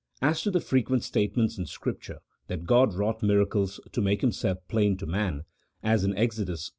As 0.19 0.41
to 0.41 0.49
the 0.49 0.59
frequent 0.61 1.03
statements 1.03 1.59
in 1.59 1.67
Scripture, 1.67 2.21
that 2.47 2.65
God 2.65 2.95
wrought 2.95 3.21
miracles 3.21 3.79
to 3.91 4.01
make 4.01 4.21
Himself 4.21 4.57
plain 4.67 4.97
to 4.97 5.05
man— 5.05 5.43
as 5.83 6.03
in 6.03 6.17
Exodus 6.17 6.61
x. 6.69 6.69